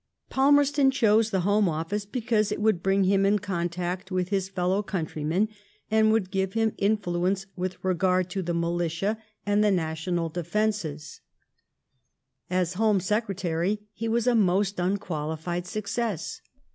[0.31, 4.81] Palmerston chose the Home Office because it would bring him in contact with his fellow
[4.81, 5.47] countrymeBi^and
[6.09, 10.07] would give him influence with regard to the militia and the THE ABERDEEN MINI8TEY.
[10.17, 11.21] 147 national defences;
[12.49, 16.41] and as Home Secretary he was a most unqualified success.